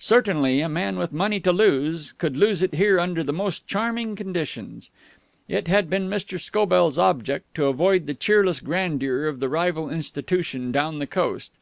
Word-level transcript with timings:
Certainly, 0.00 0.62
a 0.62 0.68
man 0.70 0.96
with 0.98 1.12
money 1.12 1.40
to 1.40 1.52
lose 1.52 2.12
could 2.12 2.38
lose 2.38 2.62
it 2.62 2.72
here 2.74 2.98
under 2.98 3.22
the 3.22 3.34
most 3.34 3.66
charming 3.66 4.16
conditions. 4.16 4.88
It 5.46 5.68
had 5.68 5.90
been 5.90 6.08
Mr. 6.08 6.40
Scobell's 6.40 6.96
object 6.98 7.54
to 7.56 7.66
avoid 7.66 8.06
the 8.06 8.14
cheerless 8.14 8.60
grandeur 8.60 9.26
of 9.26 9.40
the 9.40 9.48
rival 9.50 9.90
institution 9.90 10.72
down 10.72 11.00
the 11.00 11.06
coast. 11.06 11.52